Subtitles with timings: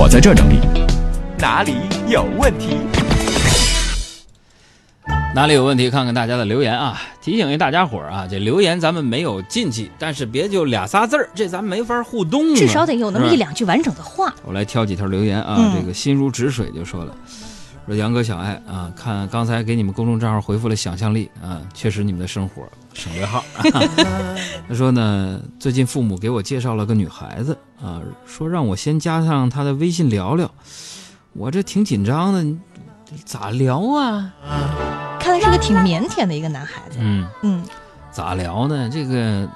[0.00, 0.58] 我在这整理。
[1.38, 1.74] 哪里
[2.08, 2.78] 有问题？
[5.34, 5.90] 哪里有问题？
[5.90, 6.98] 看看大家的留言啊！
[7.20, 12.56] 提醒一大家伙儿啊，这留言咱们没有禁忌，但是别就俩仨字儿，这咱没法互动啊。
[12.56, 14.34] 至少得有那么一两句完整的话。
[14.42, 17.14] 我来挑几条留言啊，嗯这个心如止水就说了，
[17.86, 22.62] 说杨哥小爱啊，看刚才给你们公众账号回复了想象力啊，确实你们的生活
[22.94, 23.44] 省略号。
[24.68, 30.48] 他说呢，最近父母给我介绍了个女孩子啊，说让我先加上她的微信聊聊，
[31.32, 32.58] 我这挺紧张的，你
[33.24, 34.32] 咋聊啊？
[35.18, 36.98] 看来是个挺腼腆的一个男孩子。
[37.00, 37.64] 嗯，嗯
[38.12, 38.88] 咋聊呢？
[38.88, 39.48] 这个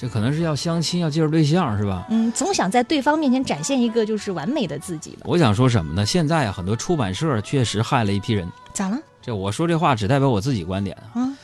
[0.00, 2.06] 这可能是要相亲，要介绍对象是吧？
[2.08, 5.22] 嗯，总想在对方面前展现一个就是完美的自己吧？
[5.24, 6.06] 我想说什么呢？
[6.06, 8.48] 现在啊，很多出版社确实害了一批人。
[8.72, 8.96] 咋了？
[9.20, 11.36] 这我说这话只代表我自己观点啊，嗯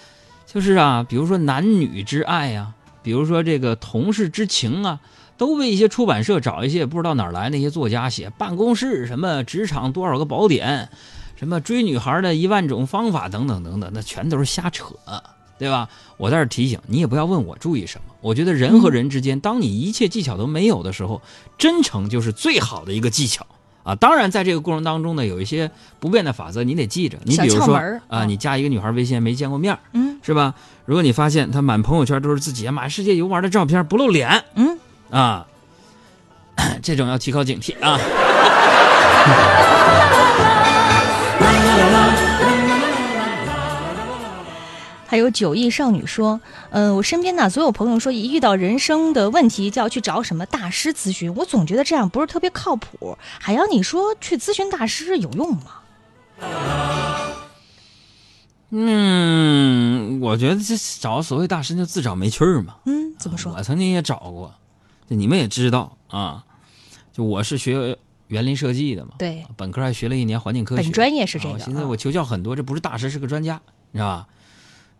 [0.47, 2.73] 就是啊，比如说男女之爱呀、
[3.03, 5.01] 比如说这个同事之情啊，
[5.37, 10.89] 都被一些出版社找一些不知道哪儿来那些作家写办公室什么职场多少个宝典，
[11.35, 14.95] 什么追女孩的一万种方法等等等等，那全都是瞎扯，
[15.59, 15.88] 对吧？
[16.16, 18.15] 我在这提醒你，也不要问我注意什么。
[18.21, 21.21] 我觉得人和人之间，当你一切技巧都没有的时候，
[21.59, 23.46] 真诚就是最好的一个技巧。
[23.83, 27.19] 啊，当然，在这个过程当中呢，有一些不变的法则，你得记着。
[27.24, 30.55] 你比如说啊你加一个女孩微信没见过面，嗯是吧？
[30.87, 34.79] 如果你发现她满朋友圈都是自己满世界游玩的照片，不露脸嗯，
[35.11, 35.46] 啊，
[36.83, 38.01] 这种要提高警惕啊。
[45.15, 53.16] 还有九亿少女说，嗯、我身边呢所有朋友说，一遇到人生的问题就要去找什么大师咨询，我总觉得这样不是特别靠谱。
[53.38, 55.62] 海洋，你说去咨询大师有用吗？
[58.71, 62.74] 嗯，我觉得这找所谓大师就自找没趣儿嘛。
[62.87, 63.54] 嗯，怎么说？
[63.56, 64.53] 我曾经也找过，
[65.09, 66.43] 就你们也知道啊，
[67.12, 71.54] 就我是学园林设计的嘛，对，本科还学了一年环境科学，本专业是这个。
[71.54, 73.60] 啊现在啊我求教很多，这不是大师，是个专家，
[73.93, 74.26] 你知道吧？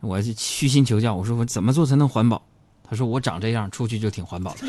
[0.05, 2.42] 我就虚心求教，我说我怎么做才能环保？
[2.89, 4.67] 他说我长这样出去就挺环保的。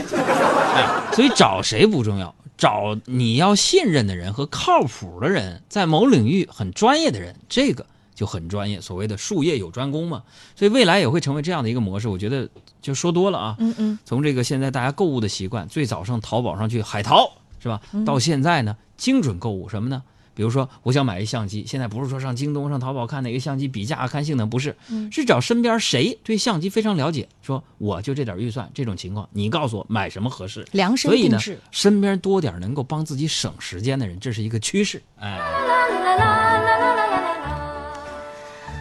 [0.76, 8.80] 哎，所以找谁不重要，找你要信任的人和靠谱的人，在某领域很专业的人，这个就很专业。
[8.80, 10.24] 所谓的术业有专攻嘛，
[10.56, 12.08] 所以未来也会成为这样的一个模式。
[12.08, 12.50] 我觉得
[12.82, 17.82] 就说多了啊，嗯嗯，从这个现在大家购物的习惯，最早上淘宝上去海淘是吧？
[17.92, 20.02] 嗯到现在呢，精准购物什么呢？
[20.36, 30.68] 比如说，我想买一相机，现在不是说上京东、上淘宝看哪个相机比价、看性能，不是，嗯是找身边谁对相机非常了解，说我就这点预算，这种情况，你告诉我买什么合适。
[30.74, 35.02] 量身所以呢定制。，身边多点能够帮自己省时间的人，这是一个趋势。
[35.18, 35.40] 哎，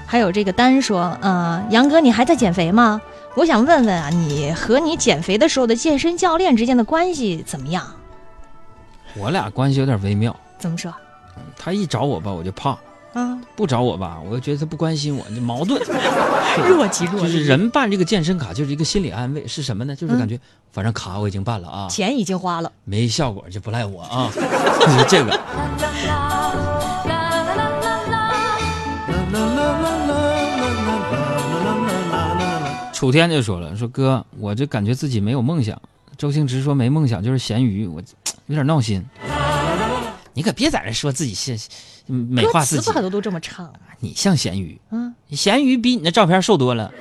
[0.06, 3.00] 还有这个丹说，呃，杨哥，你还在减肥吗？
[3.36, 7.84] 我想问问啊，你和你减肥的时候的健身教练之间的关系怎么样？
[9.16, 10.92] 我俩关系有点微妙，怎么说？
[11.56, 12.76] 他一找我吧，我就怕；
[13.12, 15.80] 啊，不找我吧，我又觉得他不关心我，就矛盾。
[16.68, 19.96] 若即若就是，人办这个健身卡就是一个心理安慰，是什么呢？
[19.96, 20.38] 就是嗯感觉
[20.70, 22.70] 反正卡我已经办了啊，钱已经花了。
[22.84, 25.40] 没效果就不赖我啊， 就是这个。
[32.92, 35.78] 楚天就说了，说哥，我这感觉自己没有梦想。
[36.16, 38.00] 周星驰说没梦想就是咸鱼，我
[38.46, 39.04] 有点闹心。
[40.36, 41.56] 你可别在这说自己是
[42.06, 43.72] 美歌化自己词不，很多都这么唱。
[44.00, 46.92] 你像咸鱼，嗯，咸鱼比你那照片瘦多了。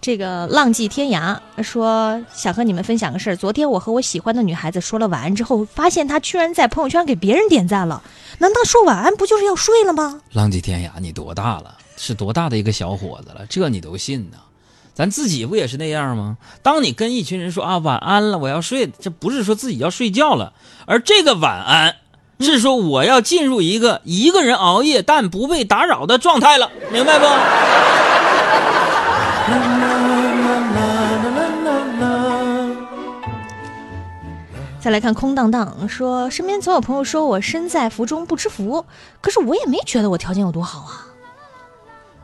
[0.00, 3.36] 这个浪迹天涯说想和你们分享个事儿。
[3.36, 8.02] 昨天我和我喜欢的女孩子说了晚安之后，发现她居然在朋友圈给别人点赞了。
[8.38, 10.20] 难道说晚安不就是要睡了吗？
[10.32, 11.78] 浪迹天涯，你多大了？
[11.96, 13.46] 是多大的一个小伙子了？
[13.48, 14.38] 这你都信呢？
[14.94, 16.36] 咱自己不也是那样吗？
[16.62, 20.52] 当你跟一群人说啊晚安了，我要睡，这不是说自己要睡觉了，
[20.86, 21.96] 而这个晚安
[22.40, 27.24] 是说我要进入一个一个人熬夜但不被打扰的状态了，明白不？
[34.80, 38.84] 再来看空荡荡说，身边总有朋友说我身在福中不知福，
[39.20, 41.11] 可是我也没觉得我条件有多好啊。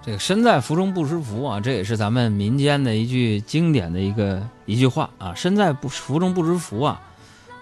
[0.04, 5.34] 这个身在福中不知福啊，这也是咱们民间的一句经典的一个一句话啊。
[5.34, 6.98] 身在不福中不知福啊，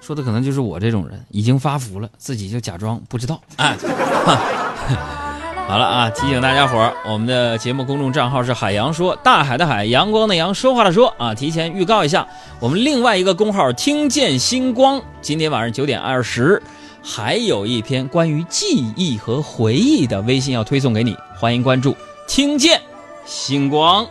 [0.01, 3.41] 说的可能就是我这种人，已经发福了，自己就假装不知道。
[3.57, 3.77] 哎，
[5.67, 11.35] 好了啊，提醒大家伙儿，我们的节目公众账号是海洋说，大海的海，阳光的阳，说话的说啊。
[11.35, 12.29] 提前预告一下，
[12.61, 16.63] 我们另外一个公号听见星光，今天晚上九点二十。
[17.03, 21.97] 还有一篇关于记忆和回忆的微信要推送给你，欢迎关注。
[22.27, 22.83] 听见
[23.25, 24.09] 星光。